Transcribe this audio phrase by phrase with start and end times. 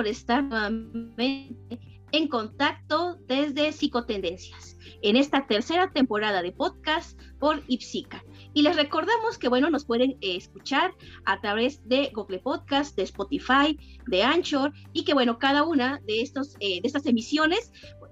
[0.00, 1.78] por estar nuevamente
[2.12, 8.24] en contacto desde Psicotendencias en esta tercera temporada de podcast por Ipsica.
[8.54, 10.94] Y les recordamos que, bueno, nos pueden eh, escuchar
[11.26, 16.22] a través de Google Podcast, de Spotify, de Anchor, y que, bueno, cada una de,
[16.22, 17.70] estos, eh, de estas emisiones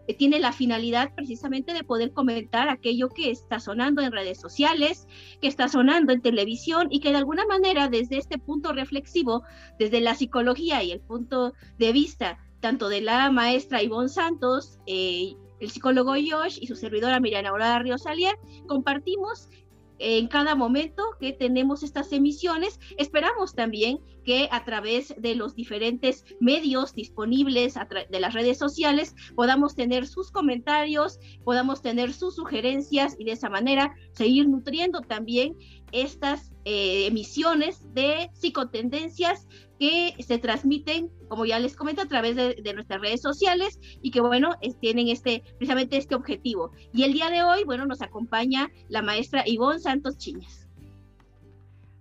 [0.09, 5.07] eh, tiene la finalidad precisamente de poder comentar aquello que está sonando en redes sociales,
[5.41, 9.45] que está sonando en televisión y que de alguna manera desde este punto reflexivo,
[9.79, 15.37] desde la psicología y el punto de vista tanto de la maestra Ivonne Santos, el
[15.71, 18.37] psicólogo Josh y su servidora Miriam Aurora Ríos Alier,
[18.67, 19.49] compartimos
[19.99, 22.79] en cada momento que tenemos estas emisiones.
[22.97, 27.75] Esperamos también que a través de los diferentes medios disponibles
[28.11, 33.49] de las redes sociales podamos tener sus comentarios, podamos tener sus sugerencias y de esa
[33.49, 35.57] manera seguir nutriendo también
[35.93, 39.47] estas eh, emisiones de psicotendencias
[39.79, 44.21] que se transmiten, como ya les comento, a través de, nuestras redes sociales y que,
[44.21, 46.73] bueno, tienen este, precisamente este objetivo.
[46.93, 50.69] Y el día de hoy, bueno, nos acompaña la maestra Ivonne Santos Chiñas.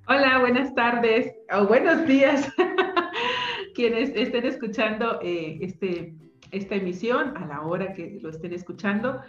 [0.07, 2.51] Hola, buenas tardes o buenos días.
[3.75, 6.15] Quienes estén escuchando eh, este,
[6.51, 9.21] esta emisión a la hora que lo estén escuchando,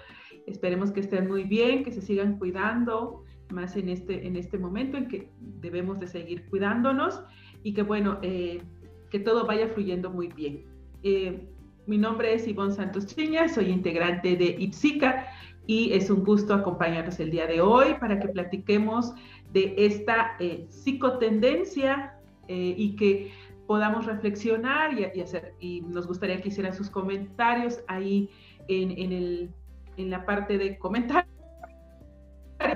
[0.47, 4.97] esperemos que estén muy bien, que se sigan cuidando, más en este, en este momento
[4.97, 7.23] en que debemos de seguir cuidándonos
[7.63, 8.63] y que bueno, eh,
[9.11, 10.65] que todo vaya fluyendo muy bien.
[11.03, 11.49] Eh,
[11.87, 15.27] mi nombre es Ivonne Santos Chiña, soy integrante de IPSICA
[15.67, 19.13] y es un gusto acompañarnos el día de hoy para que platiquemos
[19.53, 22.15] de esta eh, psicotendencia
[22.51, 23.31] y que
[23.67, 28.31] podamos reflexionar y, hacer, y nos gustaría que hicieran sus comentarios ahí
[28.69, 29.51] en, en, el,
[29.99, 31.28] en la parte de comentarios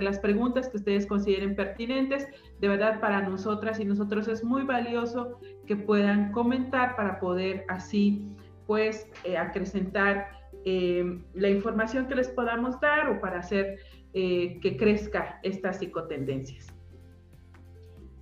[0.03, 2.29] las preguntas que ustedes consideren pertinentes.
[2.61, 8.29] De verdad, para nosotras y nosotros es muy valioso que puedan comentar para poder así,
[8.67, 10.29] pues, eh, acrecentar
[10.65, 13.79] eh, la información que les podamos dar o para hacer
[14.15, 16.82] eh, que crezca estas psicotendencias.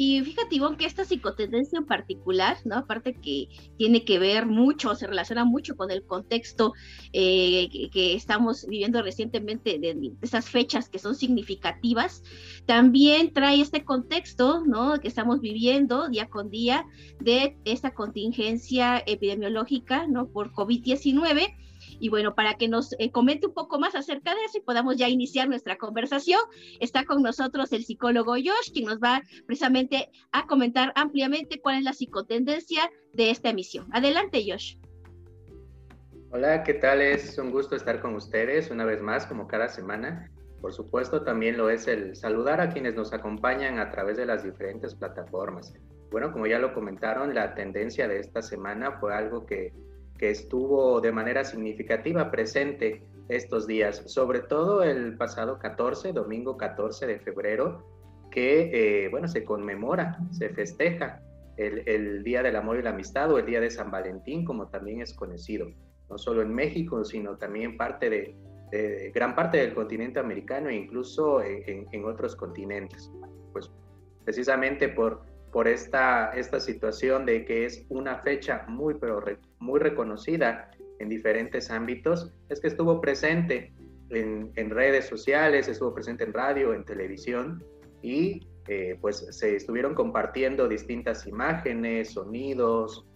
[0.03, 2.77] Y fíjate, Ivonne, que esta psicotendencia en particular, ¿no?
[2.77, 6.73] Aparte que tiene que ver mucho, se relaciona mucho con el contexto
[7.13, 12.23] eh, que, estamos viviendo recientemente de, esas fechas que son significativas,
[12.65, 14.99] también trae este contexto, ¿no?
[15.01, 16.87] Que estamos viviendo día con día
[17.19, 20.29] de esta contingencia epidemiológica, ¿no?
[20.29, 21.55] Por COVID-19
[22.01, 24.97] y bueno, para que nos eh, comente un poco más acerca de eso y podamos
[24.97, 26.41] ya iniciar nuestra conversación,
[26.81, 31.85] está con nosotros el psicólogo Josh, quien nos va precisamente a comentar ampliamente cuál es
[31.85, 33.87] la psicotendencia de esta emisión.
[33.93, 34.77] Adelante, Josh.
[36.33, 37.03] Hola, ¿qué tal?
[37.03, 40.31] Es un gusto estar con ustedes una vez más, como cada semana.
[40.61, 44.45] Por supuesto, también lo es el saludar a quienes nos acompañan a través de las
[44.45, 45.75] diferentes plataformas.
[46.11, 49.73] Bueno, como ya lo comentaron, la tendencia de esta semana fue algo que
[50.21, 57.07] que estuvo de manera significativa presente estos días, sobre todo el pasado 14, domingo 14
[57.07, 57.87] de febrero,
[58.31, 61.23] que, eh, bueno, se conmemora, se festeja
[61.57, 65.01] el, Día del Amor y la Amistad o el Día de San Valentín, como también
[65.01, 65.73] es conocido,
[66.11, 71.43] no solo en México, sino también parte de, gran parte del continente americano e incluso
[71.43, 73.11] en, en otros continentes.
[73.53, 73.71] Pues
[74.25, 79.23] precisamente por por esta, esta situación de que es una fecha muy, pero
[79.59, 83.73] muy reconocida en diferentes ámbitos, es que estuvo presente
[84.11, 87.65] en, redes sociales, estuvo presente en radio, en televisión
[88.03, 93.07] y eh, pues se estuvieron compartiendo distintas imágenes, sonidos,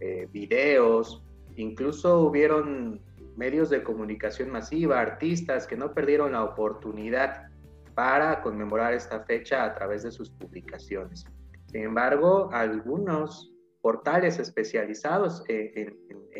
[0.00, 1.22] eh, videos,
[1.56, 3.00] incluso hubieron
[3.36, 7.48] medios de comunicación masiva, artistas que no perdieron la oportunidad
[7.94, 11.24] para conmemorar esta fecha a través de sus publicaciones.
[11.72, 13.50] Sin embargo, algunos
[13.80, 15.96] portales especializados en,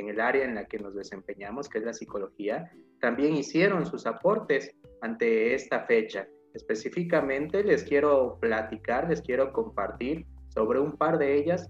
[0.09, 2.71] el área en la que nos desempeñamos, que es la psicología,
[3.01, 6.29] también hicieron sus aportes ante esta fecha.
[6.55, 11.69] Específicamente les quiero platicar, les quiero compartir sobre un par de ellas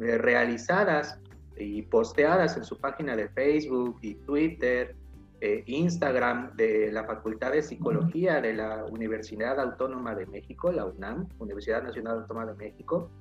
[0.00, 1.20] eh, realizadas
[1.56, 4.96] y posteadas en su página de Facebook y Twitter
[5.46, 11.28] eh, Instagram de la Facultad de Psicología de la Universidad Autónoma de México, la UNAM,
[11.38, 13.12] Universidad Nacional Autónoma de México,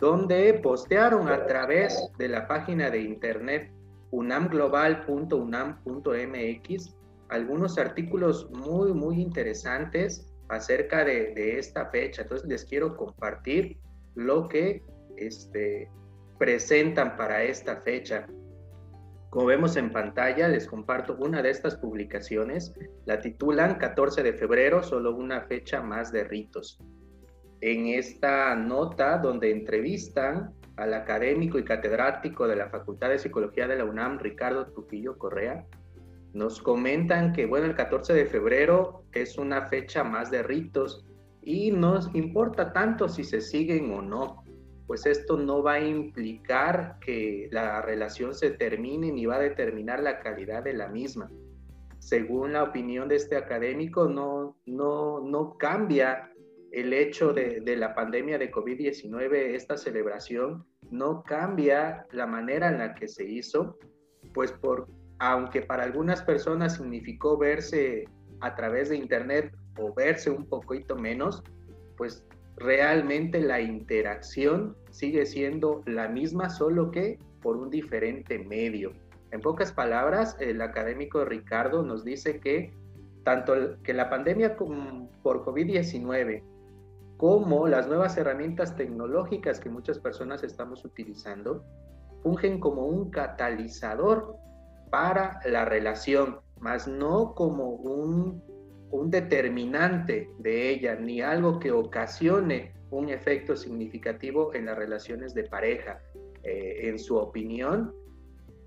[0.00, 3.70] donde postearon a través de la página de internet
[4.10, 6.96] unamglobal.unam.mx
[7.28, 12.22] algunos artículos muy, muy interesantes acerca de, de, esta fecha.
[12.22, 13.78] Entonces les quiero compartir
[14.14, 14.82] lo que
[15.16, 15.90] este,
[16.38, 18.26] presentan para esta fecha.
[19.30, 22.72] Como vemos en pantalla, les comparto una de estas publicaciones.
[23.04, 26.78] La titulan 14 de febrero, solo una fecha más de ritos.
[27.60, 33.76] En esta nota donde entrevistan al académico y catedrático de la Facultad de Psicología de
[33.76, 35.66] la UNAM, Ricardo Trujillo Correa.
[36.32, 41.04] Nos comentan que, bueno, el 14 de febrero es una fecha más de ritos
[41.42, 44.44] y nos importa tanto si se siguen o no,
[44.88, 50.00] pues esto no va a implicar que la relación se termine ni va a determinar
[50.00, 51.30] la calidad de la misma.
[51.98, 56.32] Según la opinión de este académico, no, no, no cambia
[56.72, 62.94] el hecho de, la pandemia de COVID-19, esta celebración, no cambia la manera en la
[62.94, 63.78] que se hizo,
[64.32, 64.88] pues por,
[65.18, 68.06] aunque para algunas personas significó verse
[68.40, 71.42] a través de Internet o verse un poquito menos,
[71.98, 72.26] pues
[72.58, 78.92] realmente la interacción sigue siendo la misma, solo que por un diferente medio.
[79.30, 82.72] En pocas palabras, el académico Ricardo nos dice que
[83.24, 86.42] tanto que la pandemia por COVID-19
[87.18, 91.64] como las nuevas herramientas tecnológicas que muchas personas estamos utilizando
[92.22, 94.36] fungen como un catalizador
[94.90, 98.42] para la relación, más no como un,
[98.90, 105.44] un determinante de ella, ni algo que ocasione un efecto significativo en las relaciones de
[105.44, 106.00] pareja.
[106.42, 107.94] Eh, en su opinión,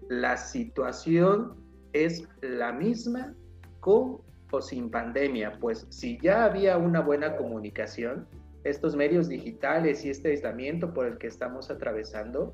[0.09, 1.55] la situación
[1.93, 3.33] es la misma
[3.79, 4.21] con
[4.51, 8.27] o sin pandemia, pues si ya había una buena comunicación,
[8.63, 12.53] estos medios digitales y este aislamiento por el que estamos atravesando,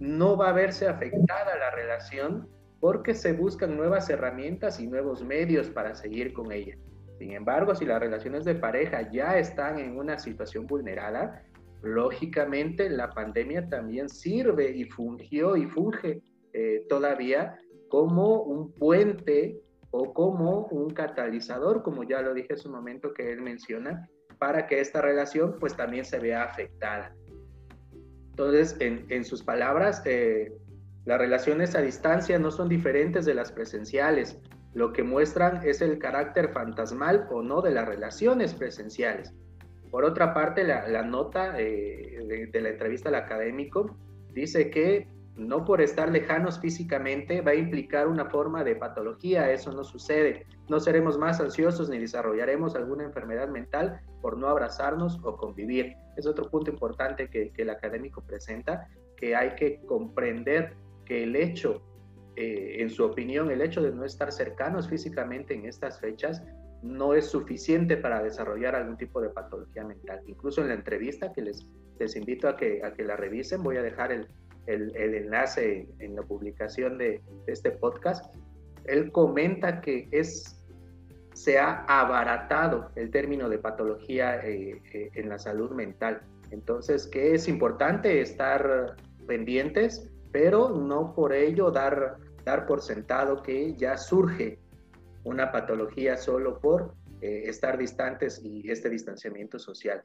[0.00, 2.48] no va a verse afectada la relación
[2.84, 6.76] porque se buscan nuevas herramientas y nuevos medios para seguir con ella.
[7.18, 11.42] Sin embargo, si las relaciones de pareja ya están en una situación vulnerada,
[11.80, 16.20] lógicamente la pandemia también sirve y fungió y funge
[16.52, 17.56] eh, todavía
[17.88, 23.32] como un puente o como un catalizador, como ya lo dije hace un momento que
[23.32, 24.06] él menciona,
[24.38, 27.16] para que esta relación pues también se vea afectada.
[28.28, 30.52] Entonces, en, sus palabras, eh,
[31.04, 34.38] las relaciones a distancia no son diferentes de las presenciales.
[34.72, 39.32] Lo que muestran es el carácter fantasmal o no de las relaciones presenciales.
[39.90, 43.96] Por otra parte, la, nota eh, de, la entrevista al académico
[44.32, 45.06] dice que
[45.36, 50.46] no por estar lejanos físicamente va a implicar una forma de patología, eso no sucede.
[50.68, 55.94] No seremos más ansiosos ni desarrollaremos alguna enfermedad mental por no abrazarnos o convivir.
[56.16, 60.74] Es otro punto importante que, el académico presenta, que hay que comprender
[61.04, 61.82] que el hecho,
[62.36, 66.42] eh, en su opinión, el hecho de no estar cercanos físicamente en estas fechas
[66.82, 70.20] no es suficiente para desarrollar algún tipo de patología mental.
[70.26, 71.66] Incluso en la entrevista que les,
[71.98, 74.28] les invito a que, a que la revisen, voy a dejar el,
[74.66, 78.34] el, enlace en la publicación de, este podcast,
[78.84, 80.62] él comenta que es,
[81.34, 86.22] se ha abaratado el término de patología eh, eh, en la salud mental.
[86.50, 88.96] Entonces, que es importante estar
[89.26, 94.58] pendientes, pero no por ello dar, dar por sentado que ya surge
[95.22, 100.02] una patología solo por eh, estar distantes y este distanciamiento social.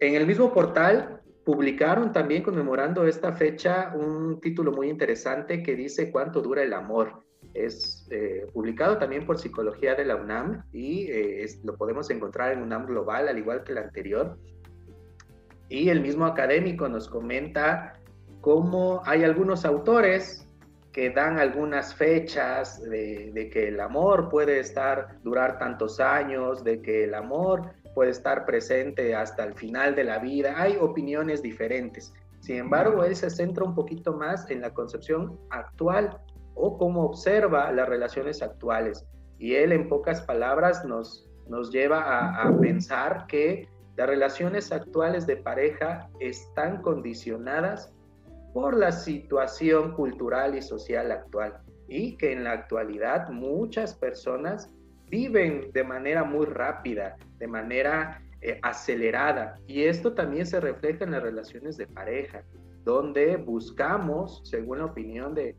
[0.00, 6.10] En el mismo portal publicaron también conmemorando esta fecha un título muy interesante que dice
[6.10, 7.22] cuánto dura el amor.
[7.52, 12.62] Es eh, publicado también por Psicología de la UNAM y eh, lo podemos encontrar en
[12.62, 14.38] UNAM Global, al igual que el anterior.
[15.68, 17.99] Y el mismo académico nos comenta
[18.40, 20.46] cómo hay algunos autores
[20.92, 27.04] que dan algunas fechas de, que el amor puede estar, durar tantos años, de que
[27.04, 30.54] el amor puede estar presente hasta el final de la vida.
[30.56, 32.12] Hay opiniones diferentes.
[32.40, 36.18] Sin embargo, él se centra un poquito más en la concepción actual
[36.54, 39.06] o cómo observa las relaciones actuales.
[39.38, 45.36] Y él, en pocas palabras, nos, nos lleva a pensar que las relaciones actuales de
[45.36, 47.92] pareja están condicionadas
[48.52, 54.70] por la situación cultural y social actual y que en la actualidad muchas personas
[55.08, 59.56] viven de manera muy rápida, de manera eh, acelerada.
[59.66, 62.42] Y esto también se refleja en las relaciones de pareja,
[62.84, 65.56] donde buscamos, según la opinión de,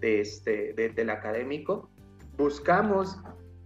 [0.00, 1.90] este, del académico,
[2.36, 3.18] buscamos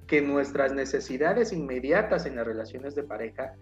[0.06, 3.54] que nuestras necesidades inmediatas en las relaciones de pareja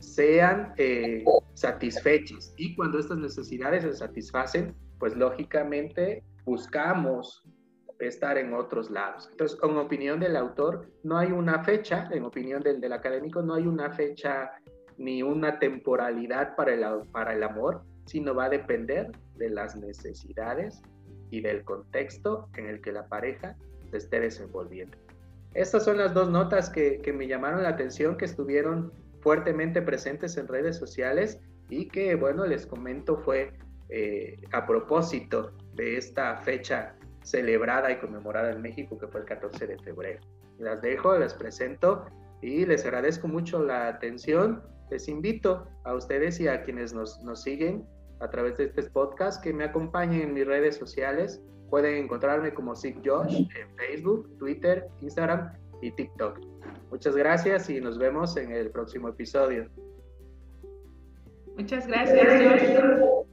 [0.00, 2.52] sean eh, satisfechas.
[2.56, 7.44] Y cuando estas necesidades se satisfacen, pues lógicamente buscamos
[8.00, 9.28] estar en otros lados.
[9.30, 13.54] Entonces, con opinión del autor, no hay una fecha, en opinión del, del académico, no
[13.54, 14.50] hay una fecha
[14.96, 20.82] ni una temporalidad para el, para el amor, sino va a depender de las necesidades
[21.30, 23.56] y del contexto en el que la pareja
[23.90, 24.96] se esté desenvolviendo.
[25.54, 30.36] Estas son las dos notas que, que me llamaron la atención, que estuvieron fuertemente presentes
[30.36, 33.52] en redes sociales y que, bueno, les comento, fue
[33.88, 39.66] eh, a propósito de esta fecha celebrada y conmemorada en México, que fue el 14
[39.66, 40.20] de febrero.
[40.58, 42.06] Las dejo, les presento
[42.42, 44.62] y les agradezco mucho la atención.
[44.90, 47.86] Les invito a ustedes y a quienes nos, nos siguen
[48.20, 51.42] a través de este podcast que me acompañen en mis redes sociales.
[51.70, 56.49] Pueden encontrarme como Sig Josh en Facebook, Twitter, Instagram y TikTok.
[56.90, 59.68] Muchas gracias y nos vemos en el próximo episodio.
[61.56, 63.26] Muchas gracias, Josh,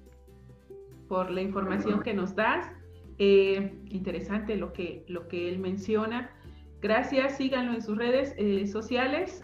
[1.08, 2.68] por la información que nos das.
[3.20, 6.30] Eh, interesante lo que, lo que él menciona.
[6.82, 9.44] Gracias, síganlo en sus redes eh, sociales.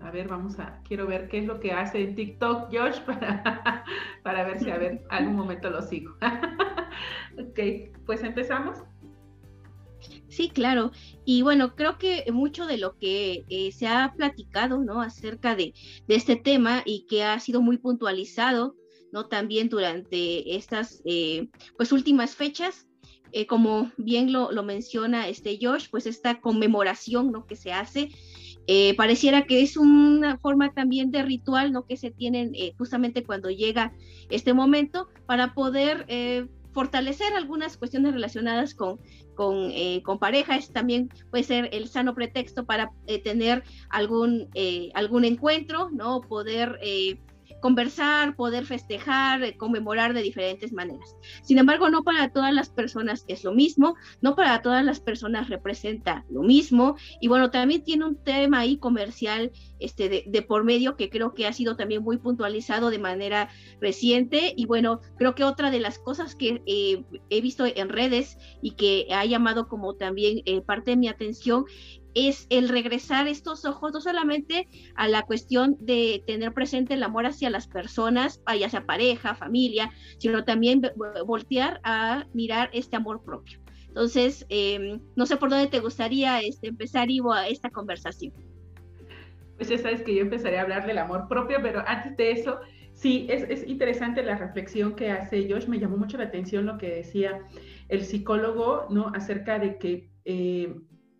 [0.00, 3.84] a ver, vamos a, quiero ver qué es lo que hace TikTok Josh para,
[4.22, 6.14] para ver si a ver, algún momento lo sigo.
[7.38, 7.58] ok,
[8.06, 8.84] pues empezamos.
[10.28, 10.92] Sí, claro.
[11.24, 15.00] Y bueno, creo que mucho de lo que eh, se ha platicado, ¿no?
[15.00, 15.74] Acerca de,
[16.06, 18.76] este tema y que ha sido muy puntualizado,
[19.10, 19.26] ¿no?
[19.26, 22.86] También durante estas, eh, pues, últimas fechas,
[23.32, 27.46] eh, como bien lo, menciona este Josh, pues esta conmemoración ¿no?
[27.46, 28.08] que se hace,
[28.96, 31.86] pareciera que es una forma también de ritual ¿no?
[31.86, 33.92] que se tienen justamente cuando llega
[34.30, 36.06] este momento para poder
[36.72, 39.00] fortalecer algunas cuestiones relacionadas con,
[39.34, 39.72] con,
[40.02, 42.90] con parejas, también puede ser el sano pretexto para
[43.24, 44.48] tener algún,
[44.94, 46.20] algún encuentro, ¿no?
[46.20, 46.78] poder
[47.60, 51.16] conversar, poder festejar, eh, conmemorar de diferentes maneras.
[51.42, 55.48] Sin embargo, no para todas las personas es lo mismo, no para todas las personas
[55.48, 56.96] representa lo mismo.
[57.20, 61.46] Y bueno, también tiene un tema ahí comercial este, de, por medio que creo que
[61.46, 63.48] ha sido también muy puntualizado de manera
[63.80, 64.54] reciente.
[64.56, 68.72] Y bueno, creo que otra de las cosas que eh, he visto en redes y
[68.72, 71.64] que ha llamado como también eh, parte de mi atención
[72.14, 74.66] es el regresar estos ojos no solamente
[74.96, 79.92] a la cuestión de tener presente el amor hacia las personas, ya sea pareja, familia,
[80.18, 80.82] sino también
[81.26, 83.60] voltear a mirar este amor propio.
[83.88, 88.32] Entonces, em, no sé por dónde te gustaría este, empezar, Ivo, a esta conversación.
[89.58, 92.60] Pues ya sabes que yo empezaré a hablar del amor propio, pero antes de eso,
[92.94, 95.66] sí, es, es interesante la reflexión que hace Josh.
[95.66, 97.42] Me llamó mucho la atención lo que decía
[97.88, 99.12] el psicólogo, ¿no?
[99.14, 100.74] Acerca de que eh,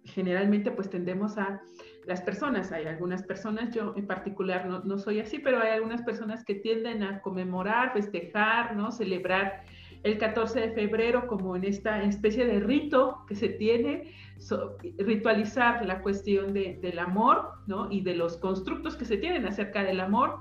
[0.04, 1.60] generalmente pues tendemos a
[2.06, 6.02] las personas, hay algunas personas, yo en particular no, no, soy así, pero hay algunas
[6.02, 8.90] personas que tienden a conmemorar, festejar, ¿no?
[8.92, 9.64] Celebrar
[10.02, 14.12] el 14 de febrero como en esta especie de rito que se tiene,
[14.98, 17.90] ritualizar la cuestión de, del amor, ¿no?
[17.90, 20.38] Y de los constructos que se tienen acerca del amor,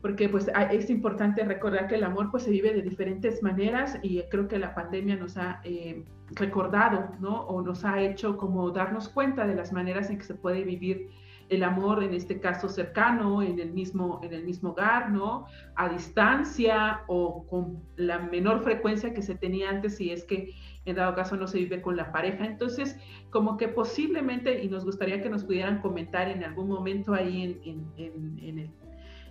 [0.00, 4.22] porque pues es importante recordar que el amor pues se vive de diferentes maneras y
[4.30, 7.42] creo que la pandemia nos ha eh, recordado, ¿no?
[7.42, 11.10] O nos ha hecho como darnos cuenta de las maneras en que se puede vivir
[11.50, 15.46] el amor, en este caso cercano, en el mismo, en el mismo hogar, ¿no?
[15.74, 20.54] A distancia o con la menor frecuencia que se tenía antes, si es que
[20.84, 22.46] en dado caso no se vive con la pareja.
[22.46, 22.96] Entonces,
[23.30, 27.84] como que posiblemente, y nos gustaría que nos pudieran comentar en algún momento ahí en,
[27.96, 28.70] en, el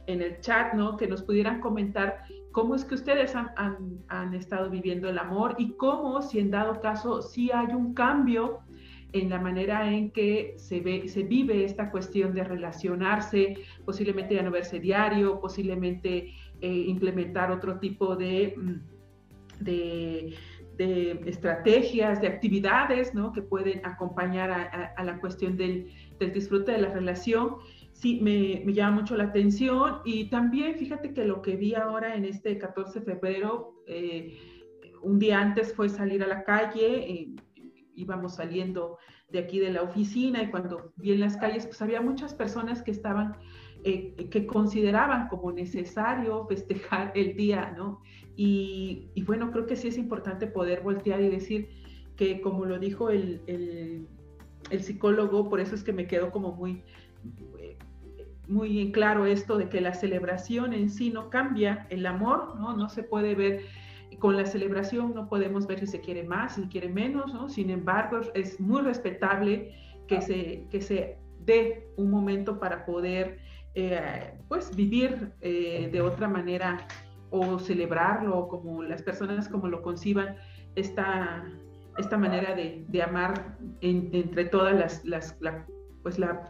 [0.08, 0.98] en el chat, ¿no?
[0.98, 3.52] Que nos pudieran comentar cómo es que ustedes han,
[4.08, 8.60] han, estado viviendo el amor y cómo, si en dado caso, sí hay un cambio
[9.14, 14.44] en la manera en que se, ve, se vive esta cuestión de relacionarse, posiblemente ya
[14.44, 20.34] no verse diario, posiblemente eh, implementar otro tipo de, mm, de,
[20.78, 23.34] de, estrategias, de actividades ¿no?
[23.34, 25.88] que pueden acompañar a, a la cuestión del,
[26.20, 27.58] del disfrute de la relación
[28.00, 32.16] sí me, me, llama mucho la atención y también fíjate que lo que vi ahora
[32.16, 34.38] en este 14 de febrero, eh,
[35.02, 37.36] un día antes fue salir a la calle, eh,
[38.00, 38.98] íbamos saliendo
[39.30, 42.82] de aquí de la oficina y cuando vi en las calles, pues había muchas personas
[42.82, 43.38] que estaban,
[43.84, 48.02] eh, que consideraban como necesario festejar el día, ¿no?
[48.36, 51.70] Y, bueno, creo que sí es importante poder voltear y decir
[52.16, 56.84] que como lo dijo el, el, psicólogo, por eso es que me quedo como muy
[58.50, 62.76] muy claro esto de que la celebración en sí no cambia el amor, ¿no?
[62.76, 63.62] No se puede ver,
[64.18, 67.50] con la celebración no podemos ver si se quiere más, si quiere menos, ¿no?
[67.50, 69.76] Sin embargo, es muy respetable
[70.08, 73.40] que se, que se dé un momento para poder,
[73.76, 76.88] eh, pues, vivir eh, de otra manera
[77.30, 80.36] o celebrarlo, como las personas como lo conciban,
[80.76, 81.46] esta,
[81.98, 85.38] esta manera de, de amar entre todas las, las
[86.02, 86.50] pues la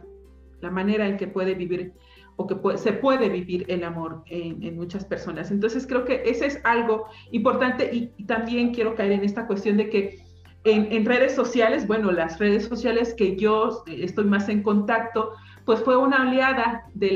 [0.60, 1.94] la manera en que puede vivir
[2.40, 5.50] o que se puede vivir el amor en, muchas personas.
[5.50, 9.90] Entonces creo que ese es algo importante y, también quiero caer en esta cuestión de
[9.90, 10.18] que
[10.64, 15.32] En, redes sociales, bueno, las redes sociales que yo estoy más en contacto,
[15.64, 17.10] pues fue una oleada de,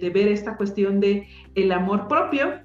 [0.00, 2.60] de, ver esta cuestión de el amor propio,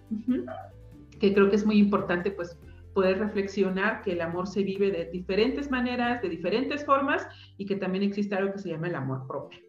[1.19, 2.57] que creo que es muy importante, pues
[2.93, 7.27] poder reflexionar que el amor se vive de diferentes maneras, de diferentes formas
[7.57, 9.66] y que también existe algo que se llama el amor propio.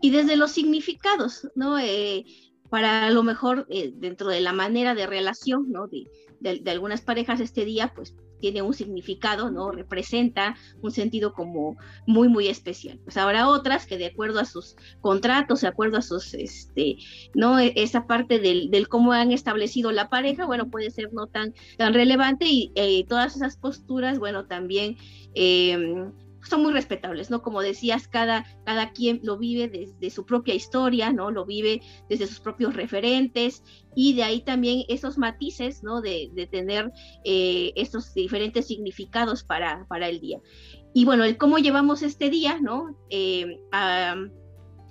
[0.00, 1.78] Y desde los significados, ¿no?
[1.78, 2.24] Eh,
[2.70, 5.86] para a lo mejor eh, dentro de la manera de relación, ¿no?
[5.86, 6.08] De,
[6.40, 9.70] de, algunas parejas este día, pues tiene un significado, ¿no?
[9.70, 12.98] Representa un sentido como muy, muy especial.
[13.02, 16.96] Pues habrá otras que de acuerdo a sus contratos, de acuerdo a sus, este,
[17.34, 17.58] ¿no?
[17.58, 21.94] E, esa parte del, cómo han establecido la pareja, bueno, puede ser no tan, tan
[21.94, 24.96] relevante y eh, todas esas posturas, bueno, también...
[25.34, 26.10] Eh,
[26.48, 27.42] son muy respetables, ¿no?
[27.42, 31.30] Como decías, cada, cada quien lo vive desde su propia historia, ¿no?
[31.30, 33.62] Lo vive desde sus propios referentes
[33.94, 36.00] y de ahí también esos matices, ¿no?
[36.00, 36.92] De, de tener
[37.24, 40.40] eh, estos diferentes significados para, para el día.
[40.94, 42.96] Y bueno, el cómo llevamos este día, ¿no?
[43.10, 44.16] Eh, a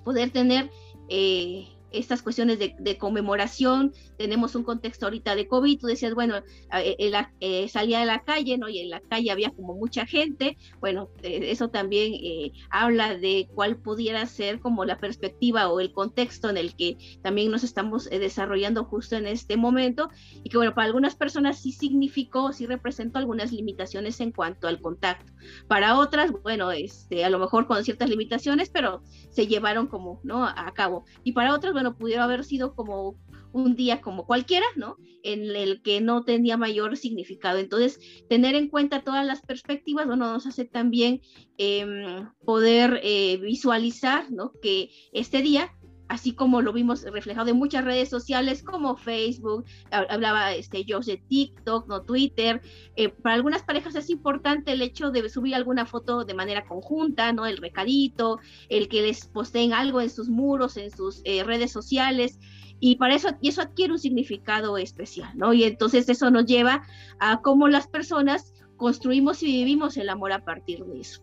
[0.04, 0.70] poder tener...
[1.08, 6.36] Eh, estas cuestiones de, conmemoración, tenemos un contexto ahorita de COVID, tú decías, bueno,
[6.72, 8.68] eh, eh, salía de la calle, ¿no?
[8.68, 13.76] Y en la calle había como mucha gente, bueno, eh, eso también habla de cuál
[13.76, 18.84] pudiera ser como la perspectiva o el contexto en el que también nos estamos desarrollando
[18.84, 20.10] justo en este momento,
[20.42, 24.80] y que bueno, para algunas personas sí significó, sí representó algunas limitaciones en cuanto al
[24.80, 25.32] contacto,
[25.68, 30.46] para otras, bueno, este, a lo mejor con ciertas limitaciones, pero se llevaron como, ¿no?
[30.46, 33.16] A cabo, y para otras, pudiera haber sido como
[33.52, 34.96] un día como cualquiera, ¿no?
[35.22, 37.58] En el que no tenía mayor significado.
[37.58, 41.20] Entonces, tener en cuenta todas las perspectivas, bueno, nos hace también
[41.56, 44.52] em, poder eh, visualizar, ¿no?
[44.60, 45.72] Que este día
[46.08, 51.16] así como lo vimos reflejado en muchas redes sociales como Facebook, hablaba este, yo de
[51.16, 52.60] TikTok, no Twitter.
[52.96, 57.32] Eh, para algunas parejas es importante el hecho de subir alguna foto de manera conjunta,
[57.32, 57.46] ¿no?
[57.46, 58.38] El recadito,
[58.68, 62.38] el que les posteen algo en sus muros, en sus eh, redes sociales.
[62.80, 65.52] Y para eso, y eso adquiere un significado especial, ¿no?
[65.54, 66.82] Y entonces eso nos lleva
[67.18, 71.22] a cómo las personas construimos y vivimos el amor a partir de eso.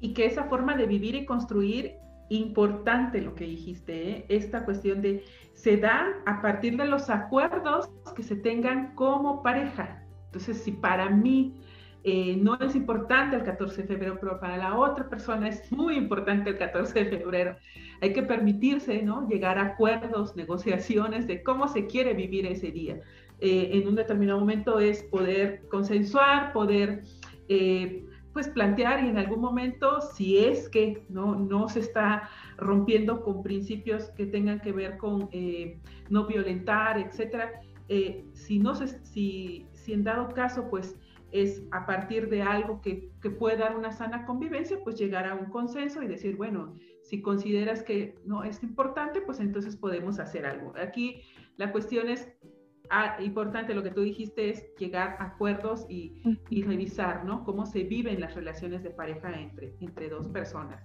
[0.00, 1.94] Y que esa forma de vivir y construir
[2.28, 4.26] importante lo que dijiste, ¿eh?
[4.28, 10.02] esta cuestión de se da a partir de los acuerdos que se tengan como pareja.
[10.26, 11.54] Entonces, si para mí
[12.04, 15.96] eh, no es importante el 14 de febrero, pero para la otra persona es muy
[15.96, 17.56] importante el 14 de febrero,
[18.00, 19.26] hay que permitirse ¿no?
[19.28, 23.00] llegar a acuerdos, negociaciones de cómo se quiere vivir ese día.
[23.40, 27.02] Eh, en un determinado momento es poder consensuar, poder
[28.36, 33.42] pues plantear y en algún momento, si es que no, no se está rompiendo con
[33.42, 39.66] principios que tengan que ver con eh, no violentar, etcétera, eh, si, no se, si,
[39.72, 40.98] si en dado caso, pues
[41.32, 45.34] es a partir de algo que, que, puede dar una sana convivencia, pues llegar a
[45.34, 50.44] un consenso y decir, bueno, si consideras que no es importante, pues entonces podemos hacer
[50.44, 50.74] algo.
[50.78, 51.22] Aquí
[51.56, 52.28] la cuestión es
[52.90, 57.44] ah, importante lo que tú dijiste es llegar a acuerdos y, y, revisar, ¿no?
[57.44, 60.82] Cómo se viven las relaciones de pareja entre, entre dos personas.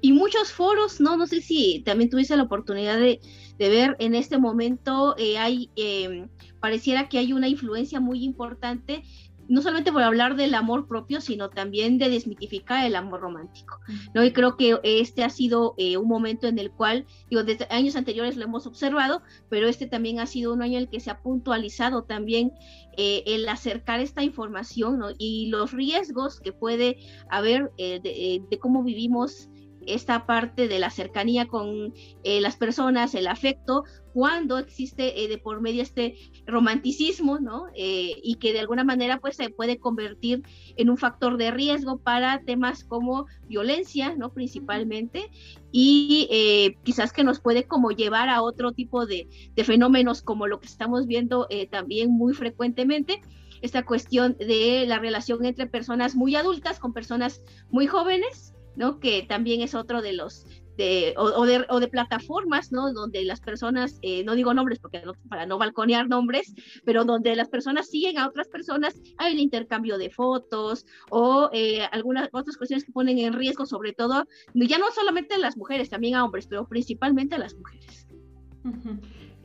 [0.00, 1.16] Y muchos foros, ¿no?
[1.16, 3.20] No sé si también tuviste la oportunidad de,
[3.58, 6.26] de ver en este momento, eh, hay, eh,
[6.60, 9.02] pareciera que hay una influencia muy importante
[9.48, 13.78] no solamente por hablar del amor propio, sino también de desmitificar el amor romántico.
[14.14, 14.24] ¿no?
[14.24, 17.96] Y creo que este ha sido eh, un momento en el cual, digo, desde años
[17.96, 21.10] anteriores lo hemos observado, pero este también ha sido un año en el que se
[21.10, 22.52] ha puntualizado también
[22.96, 28.00] eh, el acercar esta información y los riesgos que puede haber eh,
[28.48, 29.48] de, cómo vivimos
[29.86, 31.92] esta parte de la cercanía con
[32.24, 36.14] las personas, el afecto, cuando existe eh, de por medio este
[36.46, 37.66] romanticismo, ¿no?
[37.74, 40.44] Eh, y que de alguna manera pues se puede convertir
[40.76, 44.32] en un factor de riesgo para temas como violencia, ¿no?
[44.32, 45.30] Principalmente,
[45.72, 50.46] y eh, quizás que nos puede como llevar a otro tipo de, de fenómenos como
[50.46, 53.20] lo que estamos viendo también muy frecuentemente,
[53.62, 59.00] esta cuestión de la relación entre personas muy adultas con personas muy jóvenes, ¿no?
[59.00, 62.92] Que también es otro de los de, o, de, o, de, plataformas, ¿no?
[62.92, 67.48] Donde las personas, eh, no digo nombres porque para no balconear nombres, pero donde las
[67.48, 72.84] personas siguen a otras personas, hay el intercambio de fotos o eh, algunas otras cuestiones
[72.84, 76.46] que ponen en riesgo, sobre todo, ya no solamente a las mujeres, también a hombres,
[76.46, 78.06] pero principalmente a las mujeres.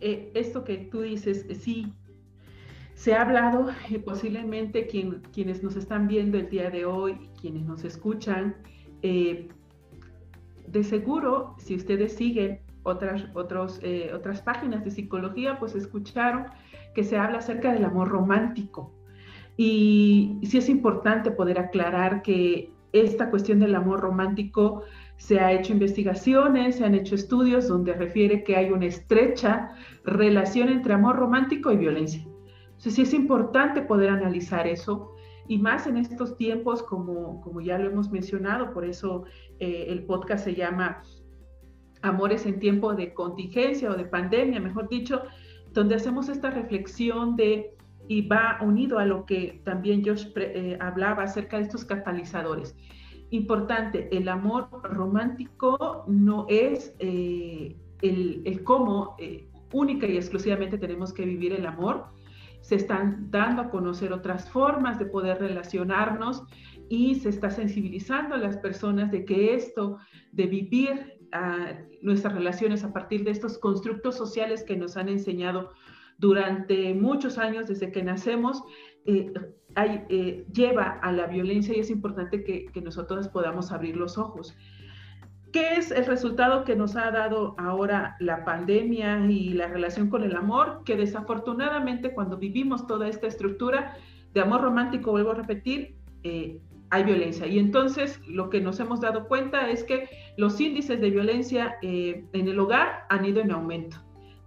[0.01, 1.91] Eh, esto que tú dices, sí,
[2.93, 3.67] se ha hablado,
[4.05, 8.55] posiblemente quien, quienes nos están viendo el día de hoy, quienes nos escuchan,
[9.01, 9.49] eh,
[10.67, 16.45] de seguro, si ustedes siguen otras, otros, eh, otras páginas de psicología, pues escucharon
[16.93, 18.93] que se habla acerca del amor romántico.
[19.57, 24.83] Y sí es importante poder aclarar que esta cuestión del amor romántico
[25.17, 29.71] se ha hecho investigaciones, se han hecho estudios donde refiere que hay una estrecha
[30.03, 32.23] relación entre amor romántico y violencia.
[32.67, 35.13] Entonces sí es importante poder analizar eso
[35.49, 39.23] y más en estos tiempos como, como ya lo hemos mencionado, por eso
[39.57, 41.01] eh, el podcast se llama
[42.03, 45.23] Amores en tiempo de contingencia o de pandemia, mejor dicho,
[45.73, 47.75] donde hacemos esta reflexión de,
[48.07, 52.75] y va unido a lo que también Josh eh, hablaba acerca de estos catalizadores.
[53.31, 59.17] Importante, el amor romántico no es eh, el, el, cómo
[59.73, 62.05] única y exclusivamente tenemos que vivir el amor,
[62.61, 66.43] se están dando a conocer otras formas de poder relacionarnos
[66.89, 69.97] y se está sensibilizando a las personas de que esto
[70.31, 75.71] de vivir ah, nuestras relaciones a partir de estos constructos sociales que nos han enseñado
[76.17, 78.61] durante muchos años desde que nacemos,
[79.05, 79.31] eh,
[79.77, 84.57] eh, lleva a la violencia y es importante que, que nosotros podamos abrir los ojos.
[85.51, 90.23] ¿Qué es el resultado que nos ha dado ahora la pandemia y la relación con
[90.23, 90.83] el amor?
[90.85, 93.97] Que desafortunadamente cuando vivimos toda esta estructura
[94.33, 96.59] de amor romántico, vuelvo a repetir, eh,
[96.91, 97.47] hay violencia.
[97.47, 102.25] Y entonces lo que nos hemos dado cuenta es que los índices de violencia eh,
[102.33, 103.97] en el hogar han ido en aumento.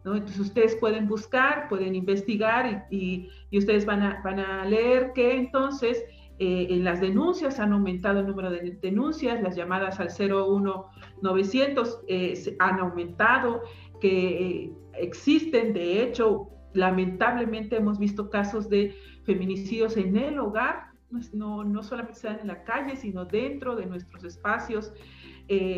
[0.04, 5.36] Entonces ustedes pueden buscar, pueden investigar y, y, ustedes van a, van a leer que
[5.36, 6.04] entonces
[6.44, 12.56] eh, en las denuncias han aumentado el número de denuncias, las llamadas al 01900 eh,
[12.58, 13.62] han aumentado,
[14.00, 20.86] que eh, existen, de hecho, lamentablemente hemos visto casos de feminicidios en el hogar,
[21.32, 24.92] no, no solamente en la calle, sino dentro de nuestros espacios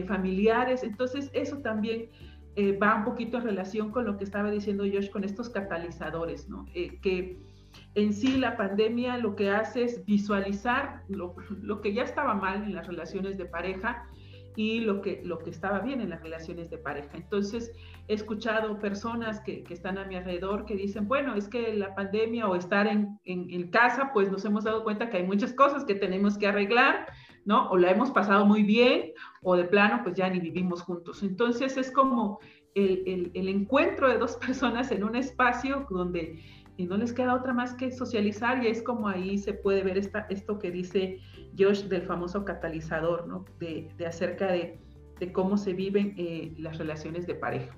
[0.06, 0.82] familiares.
[0.82, 2.08] Entonces, eso también
[2.82, 6.64] va un poquito en relación con lo que estaba diciendo Josh con estos catalizadores, ¿no?
[7.02, 7.38] que
[7.94, 11.34] en sí la pandemia lo que hace es visualizar lo,
[11.80, 14.08] que ya estaba mal en las relaciones de pareja
[14.56, 17.10] y lo que, lo que estaba bien en las relaciones de pareja.
[17.14, 17.72] Entonces,
[18.06, 22.48] he escuchado personas que, están a mi alrededor que dicen, bueno, es que la pandemia
[22.48, 25.96] o estar en, en, casa, pues nos hemos dado cuenta que hay muchas cosas que
[25.96, 27.06] tenemos que arreglar,
[27.44, 27.68] ¿no?
[27.70, 31.24] O la hemos pasado muy bien, o de plano, pues ya ni vivimos juntos.
[31.24, 32.38] Entonces, es como
[32.76, 36.40] el, el encuentro de dos personas en un espacio donde
[36.76, 39.98] y no les queda otra más que socializar y es como ahí se puede ver
[39.98, 41.20] esta, esto que dice
[41.58, 43.44] Josh del famoso catalizador, ¿no?
[43.60, 44.78] De, de acerca de,
[45.20, 47.76] de, cómo se viven eh, las relaciones de pareja.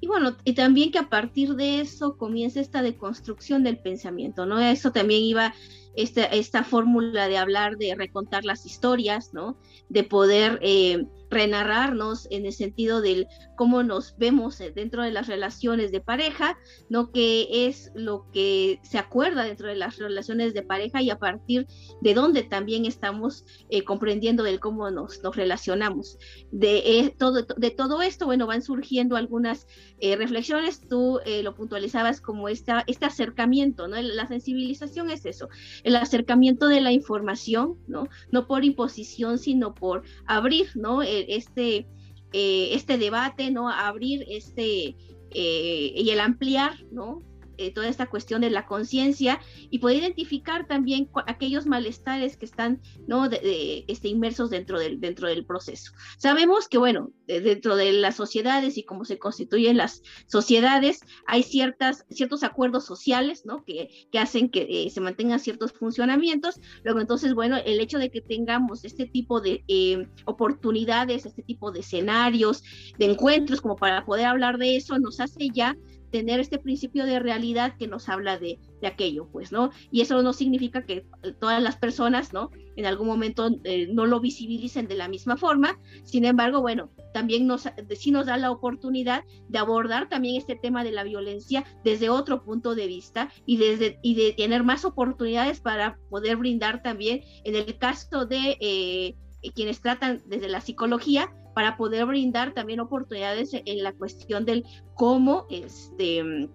[0.00, 4.60] Y bueno, y también que a partir de eso comienza esta deconstrucción del pensamiento, ¿no?
[4.60, 5.54] Eso también iba
[5.96, 9.56] esta, esta fórmula de hablar, de recontar las historias, ¿no?
[9.88, 15.26] De poder eh, renarrarnos en el sentido del cómo nos vemos eh, dentro de las
[15.26, 16.56] relaciones de pareja,
[16.88, 17.10] ¿no?
[17.10, 21.66] Que es lo que se acuerda dentro de las relaciones de pareja y a partir
[22.00, 26.18] de dónde también estamos eh, comprendiendo del cómo nos, nos relacionamos.
[26.52, 29.66] De, eh, todo, de todo esto, bueno, van surgiendo algunas
[30.00, 34.00] reflexiones, tú lo puntualizabas como esta, este acercamiento, ¿no?
[34.00, 35.48] La sensibilización es eso,
[35.82, 38.08] el acercamiento de la información, ¿no?
[38.30, 41.02] No por imposición, sino por abrir, ¿no?
[41.28, 41.86] Este,
[42.32, 43.68] eh, este debate, ¿no?
[43.68, 44.96] Abrir este
[45.30, 47.22] eh, y el ampliar, ¿no?
[47.58, 52.80] Eh, toda esta cuestión de la conciencia y poder identificar también aquellos malestares que están
[53.08, 53.28] ¿no?
[53.28, 55.92] de, este, inmersos dentro del, dentro del proceso.
[56.18, 62.06] Sabemos que, bueno, dentro de las sociedades y cómo se constituyen las sociedades, hay ciertas,
[62.10, 63.64] ciertos acuerdos sociales ¿no?
[63.64, 66.60] que, que hacen que eh, se mantengan ciertos funcionamientos.
[66.84, 71.72] Luego, entonces, bueno, el hecho de que tengamos este tipo de eh, oportunidades, este tipo
[71.72, 72.62] de escenarios,
[72.98, 75.76] de encuentros, como para poder hablar de eso, nos hace ya
[76.10, 79.70] tener este principio de realidad que nos habla de, de, aquello, pues, ¿no?
[79.90, 81.06] Y eso no significa que
[81.40, 82.50] todas las personas, ¿no?
[82.76, 87.46] En algún momento eh, no lo visibilicen de la misma forma, sin embargo, bueno, también
[87.46, 92.10] nos, sí nos da la oportunidad de abordar también este tema de la violencia desde
[92.10, 97.22] otro punto de vista y, desde, y de tener más oportunidades para poder brindar también,
[97.44, 98.56] en el caso de...
[98.60, 99.16] Eh,
[99.54, 105.48] quienes tratan desde la psicología, para poder brindar también oportunidades en la cuestión del cómo
[105.50, 106.48] este,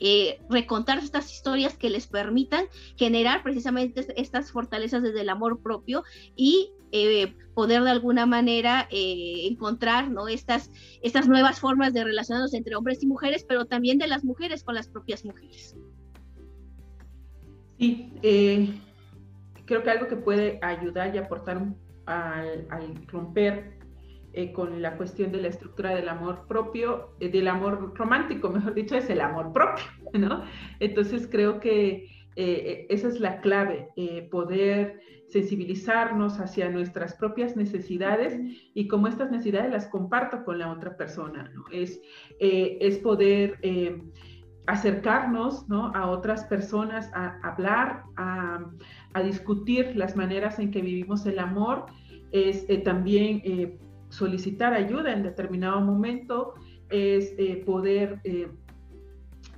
[0.00, 2.64] eh, recontar estas historias que les permitan
[2.96, 6.02] generar precisamente estas fortalezas desde el amor propio
[6.34, 10.26] y eh, poder de alguna manera eh, encontrar ¿no?
[10.26, 14.64] estas, estas nuevas formas de relacionarnos entre hombres y mujeres, pero también de las mujeres
[14.64, 15.76] con las propias mujeres.
[17.78, 18.12] Sí,
[19.66, 21.64] creo que algo que puede ayudar y aportar
[22.06, 23.77] al, al romper
[24.34, 28.74] eh, con la cuestión de la estructura del amor propio, eh, del amor romántico, mejor
[28.74, 30.44] dicho, es el amor propio, ¿no?
[30.80, 33.88] Entonces creo que eh, esa es la clave,
[34.30, 38.38] poder sensibilizarnos hacia nuestras propias necesidades
[38.74, 41.64] y como estas necesidades las comparto con la otra persona, ¿no?
[41.72, 42.00] Es,
[42.38, 43.58] es poder
[44.66, 45.90] acercarnos ¿no?
[45.94, 48.60] a otras personas, a hablar, a,
[49.14, 51.86] a, discutir las maneras en que vivimos el amor,
[52.30, 53.42] es también
[54.10, 56.54] solicitar ayuda en determinado momento,
[56.88, 58.48] es eh, poder eh,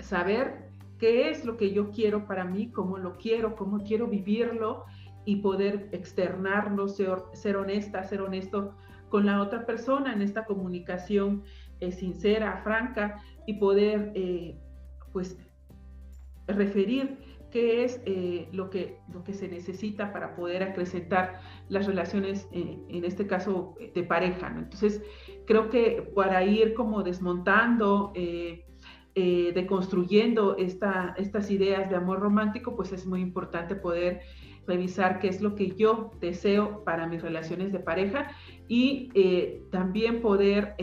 [0.01, 4.85] saber qué es lo que yo quiero para mí, cómo lo quiero, cómo quiero vivirlo
[5.25, 8.75] y poder externarlo, ser, honesta, ser honesto
[9.09, 11.43] con la otra persona en esta comunicación
[11.81, 14.13] eh, sincera, franca y poder
[15.13, 15.37] pues
[16.47, 17.19] referir
[17.51, 22.79] qué es eh, lo, que, lo que se necesita para poder acrecentar las relaciones, eh,
[22.89, 24.53] en este caso de pareja.
[24.57, 25.03] Entonces,
[25.47, 28.65] creo que para ir como desmontando, eh,
[29.15, 34.21] deconstruyendo esta, estas ideas de amor romántico, pues es muy importante poder
[34.67, 38.31] revisar qué es lo que yo deseo para mis relaciones de pareja
[38.67, 39.11] y
[39.71, 40.75] también poder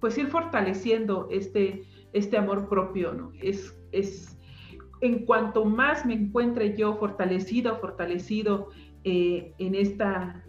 [0.00, 3.32] pues ir fortaleciendo este, este amor propio, ¿no?
[3.40, 4.35] Es, es
[5.00, 8.70] en cuanto más me encuentre yo fortalecido, fortalecido
[9.04, 10.44] eh, en, esta,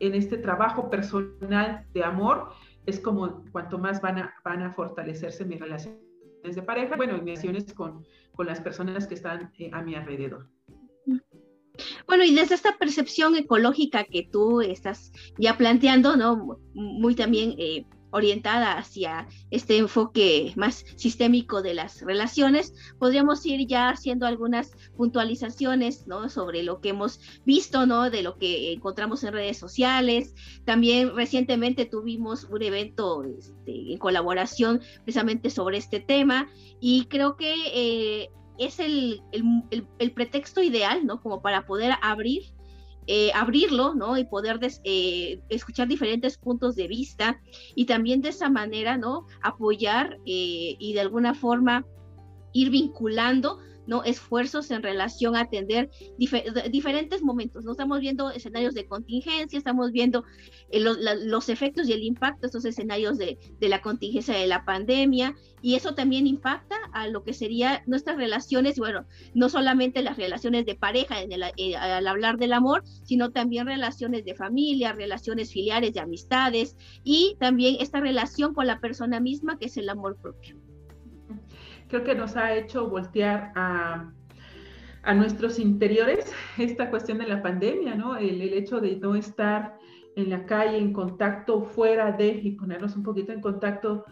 [0.00, 2.50] en este trabajo personal de amor,
[2.86, 5.98] es como cuanto más van a, van a fortalecerse mis relaciones
[6.42, 8.04] de pareja, bueno, y mis relaciones con,
[8.34, 10.48] con las personas que están eh, a mi alrededor.
[12.06, 16.58] Bueno, y desde esta percepción ecológica que tú estás ya planteando, ¿no?
[16.74, 23.88] Muy también eh, orientada hacia este enfoque más sistémico de las relaciones, podríamos ir ya
[23.88, 26.28] haciendo algunas puntualizaciones, ¿no?
[26.28, 28.10] Sobre lo que hemos visto, ¿no?
[28.10, 30.32] De lo que encontramos en redes sociales.
[30.64, 36.48] También recientemente tuvimos un evento este, en colaboración precisamente sobre este tema
[36.80, 41.20] y creo que eh, es el, el, pretexto ideal, ¿no?
[41.20, 42.53] Como para poder abrir
[43.06, 44.16] eh, abrirlo, ¿no?
[44.16, 47.40] Y poder eh, escuchar diferentes puntos de vista
[47.74, 49.26] y también de esa manera, ¿no?
[49.42, 51.84] Apoyar eh, y de alguna forma
[52.52, 54.04] ir vinculando ¿no?
[54.04, 55.90] esfuerzos en relación a atender
[56.70, 57.64] diferentes momentos.
[57.64, 57.72] ¿no?
[57.72, 60.24] Estamos viendo escenarios de contingencia, estamos viendo
[60.70, 65.34] eh, los efectos y el impacto de estos escenarios de, la contingencia de la pandemia
[65.62, 70.66] y eso también impacta a lo que serían nuestras relaciones, bueno, no solamente las relaciones
[70.66, 75.94] de pareja en eh, al hablar del amor, sino también relaciones de familia, relaciones filiales,
[75.94, 80.63] de amistades y también esta relación con la persona misma que es el amor propio
[81.88, 84.10] creo que nos ha hecho voltear a,
[85.14, 88.16] nuestros interiores esta cuestión de la pandemia, ¿no?
[88.16, 89.76] El, hecho de no estar
[90.16, 94.04] en la calle, en contacto fuera de y ponernos un poquito en contacto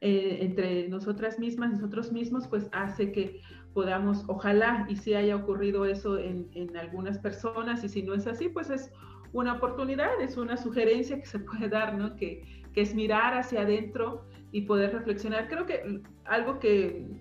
[0.00, 3.40] eh, entre nosotras mismas, nosotros mismos, pues hace que
[3.72, 8.48] podamos, ojalá y si haya ocurrido eso en, algunas personas y si no es así,
[8.48, 8.90] pues es
[9.32, 12.16] una oportunidad, es una sugerencia que se puede dar, ¿no?
[12.16, 12.42] Que
[12.74, 15.48] es mirar hacia adentro y poder reflexionar.
[15.48, 17.20] Creo que algo que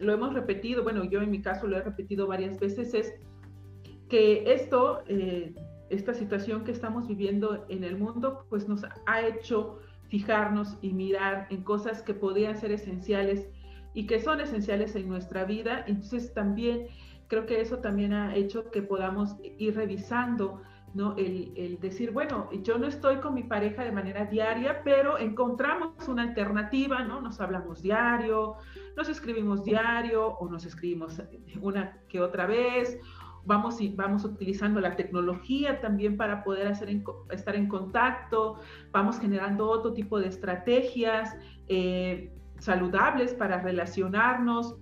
[0.00, 3.14] lo hemos repetido, bueno, yo en mi caso lo he repetido varias veces, es
[4.08, 5.54] que esto, eh,
[5.90, 11.46] esta situación que estamos viviendo en el mundo, pues nos ha hecho fijarnos y mirar
[11.50, 13.48] en cosas que podrían ser esenciales
[13.94, 15.84] y que son esenciales en nuestra vida.
[15.86, 16.86] Entonces también
[17.28, 20.62] creo que eso también ha hecho que podamos ir revisando
[20.94, 21.14] ¿no?
[21.16, 26.22] El, decir, bueno, yo no estoy con mi pareja de manera diaria, pero encontramos una
[26.22, 27.20] alternativa, ¿no?
[27.20, 28.56] Nos hablamos diario,
[28.96, 31.22] nos escribimos diario o nos escribimos
[31.60, 32.98] una que otra vez,
[33.44, 36.88] vamos, y, vamos utilizando la tecnología también para poder hacer
[37.30, 38.58] estar en contacto,
[38.90, 41.36] vamos generando otro tipo de estrategias
[41.68, 44.76] eh, saludables para relacionarnos.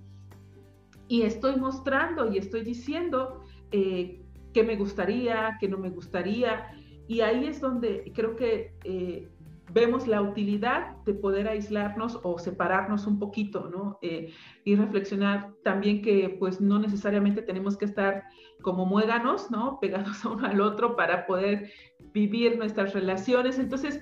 [1.11, 6.71] Y estoy mostrando y estoy diciendo eh, qué me gustaría, qué no me gustaría.
[7.07, 9.29] Y ahí es donde creo que eh,
[9.73, 13.99] vemos la utilidad de poder aislarnos o separarnos un poquito, ¿no?
[14.03, 14.33] Eh,
[14.65, 18.25] y reflexionar también que pues no necesariamente tenemos que estar
[18.63, 19.79] como muéganos, ¿no?
[19.81, 21.71] Pegados uno al otro para poder
[22.13, 23.59] vivir nuestras relaciones.
[23.59, 24.01] Entonces,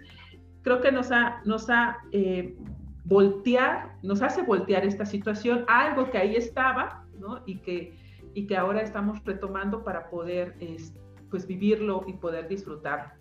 [0.63, 2.57] creo que nos ha, nos ha eh,
[3.05, 7.43] voltear, nos hace voltear esta situación, algo que ahí estaba, ¿no?
[7.47, 8.06] Y que
[8.37, 10.57] y que ahora estamos retomando para poder
[11.31, 13.15] pues vivirlo y poder disfrutar.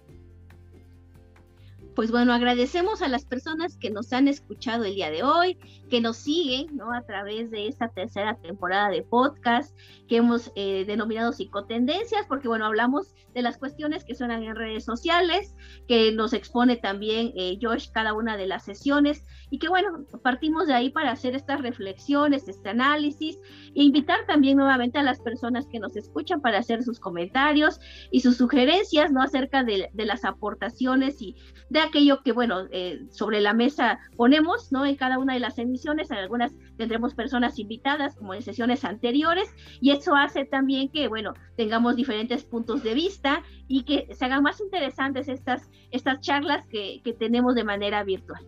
[1.96, 5.58] Pues bueno, agradecemos a las personas que nos han escuchado el día de hoy,
[5.90, 6.92] que nos siguen, ¿no?
[6.94, 9.74] A través de esta tercera temporada de podcast
[10.10, 14.84] que hemos eh, denominado psicotendencias, porque bueno, hablamos de las cuestiones que suenan en redes
[14.84, 15.56] sociales,
[15.88, 20.68] que nos expone también eh, Josh cada una de las sesiones y que bueno, partimos
[20.68, 23.38] de ahí para hacer estas reflexiones, este análisis
[23.74, 27.80] e invitar también nuevamente a las personas que nos escuchan para hacer sus comentarios
[28.12, 29.22] y sus sugerencias, ¿no?
[29.22, 31.36] Acerca de, de las aportaciones y
[31.70, 34.86] de aquello que, bueno, eh, sobre la mesa ponemos, ¿no?
[34.86, 39.54] En cada una de las emisiones, en algunas tendremos personas invitadas, como en sesiones anteriores,
[39.82, 44.44] y eso hace también que, bueno, tengamos diferentes puntos de vista y que se hagan
[44.44, 48.46] más interesantes estas, estas charlas que, que tenemos de manera virtual.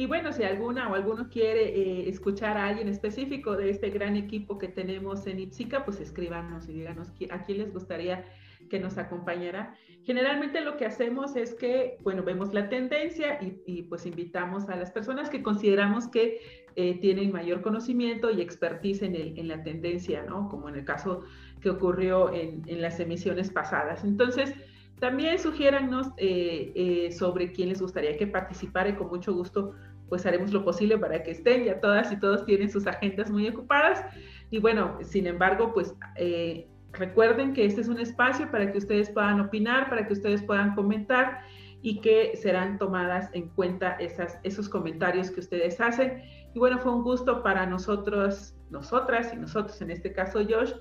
[0.00, 4.16] Y bueno, si alguna o alguno quiere eh, escuchar a alguien específico de este gran
[4.16, 8.24] equipo que tenemos en Ipsica, pues escríbanos y díganos a quién les gustaría
[8.70, 9.74] que nos acompañara.
[10.04, 14.90] Generalmente lo que hacemos es que, bueno, vemos la tendencia y, pues invitamos a las
[14.90, 20.22] personas que consideramos que eh, tienen mayor conocimiento y expertise en, el, en, la tendencia,
[20.22, 20.48] ¿no?
[20.48, 21.24] Como en el caso
[21.60, 24.04] que ocurrió en, en las emisiones pasadas.
[24.04, 24.54] Entonces,
[25.00, 29.74] también sugiérannos eh, eh, sobre quién les gustaría que participara y con mucho gusto
[30.10, 33.48] pues haremos lo posible para que estén, ya todas y todos tienen sus agendas muy
[33.48, 34.04] ocupadas.
[34.50, 39.10] Y bueno, sin embargo, pues eh, Recuerden que este es un espacio para que ustedes
[39.10, 41.40] puedan opinar, para que ustedes puedan comentar
[41.82, 43.96] y que serán tomadas en cuenta
[44.42, 46.22] esos comentarios que ustedes hacen.
[46.54, 50.72] Y bueno, fue un gusto para nosotros, nosotras y nosotros, en este caso Josh,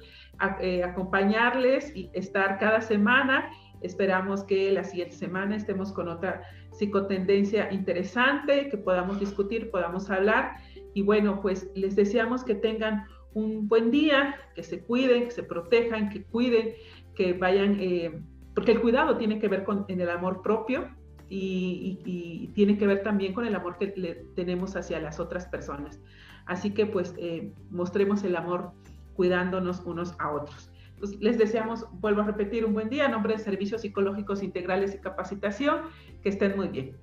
[0.62, 3.50] eh, acompañarles y estar cada semana.
[3.82, 6.42] Esperamos que la siguiente semana estemos con otra
[6.72, 10.58] psicotendencia interesante, que podamos discutir, podamos hablar.
[10.94, 15.44] Y bueno, pues les deseamos que tengan un buen día, que se cuiden, que se
[15.44, 16.74] protejan, que cuiden,
[17.16, 18.22] que vayan, eh,
[18.56, 20.90] porque el cuidado tiene que ver con el amor propio
[21.30, 26.00] y, tiene que ver también con el amor que le tenemos hacia las otras personas.
[26.46, 28.72] Así que pues eh, mostremos el amor
[29.16, 30.72] cuidándonos unos a otros.
[31.20, 35.00] Les deseamos, vuelvo a repetir, un buen día en nombre de Servicios Psicológicos Integrales y
[35.00, 35.82] Capacitación.
[36.22, 36.98] Que estén muy bien.